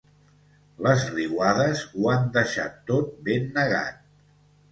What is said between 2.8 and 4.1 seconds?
tot ben negat.